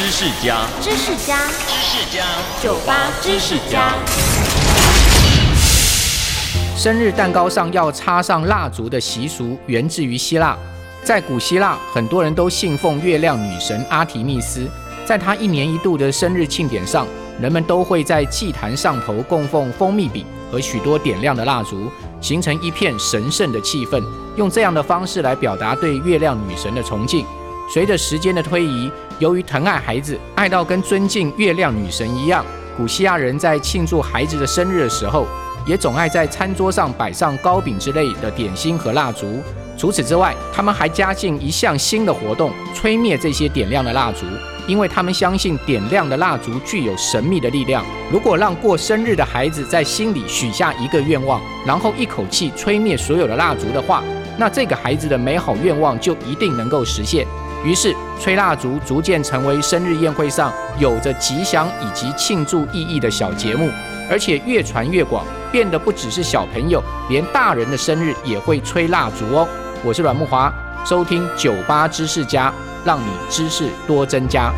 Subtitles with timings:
[0.00, 1.36] 知识家，知识家，
[1.68, 2.24] 知识家，
[2.62, 3.92] 酒吧知识家。
[6.74, 10.56] 生日蛋糕上要插上蜡烛的习俗源自于希腊，
[11.04, 14.66] 在古希腊，很多人都信奉月亮女神阿提密斯，
[15.04, 17.06] 在她一年一度的生日庆典上，
[17.38, 21.92] 人们都会在祭坛上头供奉蜂蜜饼和许多点亮的蜡烛，
[22.22, 24.02] 形成一片神圣的气氛，
[24.36, 27.26] 用这样的方式来表达对月亮女神的崇敬。
[27.72, 32.44] 随着时间的推移，由于疼爱孩子，爱到跟尊敬月亮女神一样，
[32.76, 35.24] 古希腊人在庆祝孩子的生日的时候，
[35.64, 39.40] 也总爱在餐桌上摆上糕饼之类的点心和蜡烛。
[39.78, 44.26] 除此之外，他们还加进一项新的活动，吹灭这些点亮的蜡烛，
[44.66, 47.84] 因为他们相信点亮的蜡烛具有神秘的力量。
[48.10, 54.02] 如果让过生日的孩子在心里许下一个愿望，然后一口气吹灭所有的蜡烛的话，
[54.38, 57.26] 那这个孩子的美好愿望就一定能够实现。
[57.62, 63.70] 于是，吹蜡烛逐渐成为生日宴会上有着吉祥以及庆祝意义的小节目，
[64.10, 69.46] 而且越传越广，变得不只是小朋友，连大人的生日也会吹蜡烛哦。
[69.84, 70.50] 我是阮木华，
[70.86, 72.50] 收听酒吧知识家，
[72.82, 74.50] 让你知识多增加。